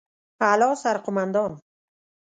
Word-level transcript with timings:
اعلى 0.43 0.75
سرقومندان 0.83 1.53